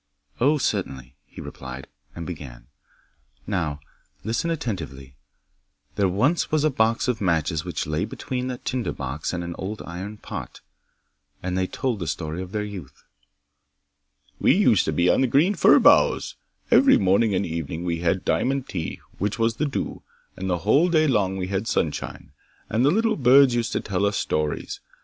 'Oh, 0.39 0.57
certainly,' 0.57 1.15
he 1.27 1.41
replied, 1.41 1.85
and 2.15 2.25
began: 2.25 2.65
'Now, 3.45 3.79
listen 4.23 4.49
attentively. 4.49 5.15
There 5.93 6.09
was 6.09 6.47
once 6.51 6.63
a 6.63 6.71
box 6.71 7.07
of 7.07 7.21
matches 7.21 7.63
which 7.63 7.85
lay 7.85 8.05
between 8.05 8.49
a 8.49 8.57
tinder 8.57 8.93
box 8.93 9.31
and 9.31 9.43
an 9.43 9.53
old 9.59 9.83
iron 9.85 10.17
pot, 10.17 10.61
and 11.43 11.55
they 11.55 11.67
told 11.67 11.99
the 11.99 12.07
story 12.07 12.41
of 12.41 12.51
their 12.51 12.63
youth. 12.63 13.03
'"We 14.39 14.55
used 14.57 14.85
to 14.85 14.91
be 14.91 15.07
on 15.07 15.21
the 15.21 15.27
green 15.27 15.53
fir 15.53 15.77
boughs. 15.77 16.33
Every 16.71 16.97
morning 16.97 17.35
and 17.35 17.45
evening 17.45 17.83
we 17.83 17.99
had 17.99 18.25
diamond 18.25 18.67
tea, 18.67 19.01
which 19.19 19.37
was 19.37 19.57
the 19.57 19.67
dew, 19.67 20.01
and 20.35 20.49
the 20.49 20.65
whole 20.65 20.89
day 20.89 21.05
long 21.07 21.37
we 21.37 21.49
had 21.49 21.67
sunshine, 21.67 22.31
and 22.71 22.83
the 22.83 22.89
little 22.89 23.17
birds 23.17 23.53
used 23.53 23.71
to 23.73 23.79
tell 23.79 24.07
us 24.07 24.17
stories. 24.17 24.79